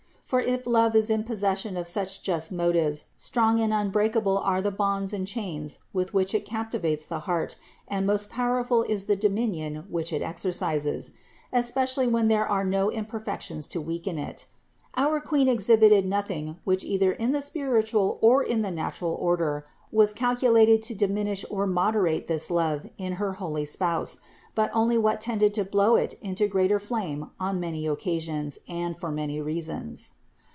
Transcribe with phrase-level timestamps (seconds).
[0.31, 4.71] For if love is in possession of such just motives, strong and unbreakable are the
[4.71, 9.17] bonds and chains with which it cap tivates the heart and most powerful is the
[9.17, 10.29] dominion which 324 CITY OF GOD it
[10.79, 11.17] exercises;
[11.51, 14.45] especially when there are no imperfections to weaken it.
[14.95, 20.13] Our Queen exhibited nothing which either in the spiritual or in the natural order was
[20.13, 24.19] calculated to diminish or moderate this love in her holy spouse,
[24.55, 29.11] but only what tended to blow it into greater flame on many occasions and for
[29.11, 30.13] many reasons.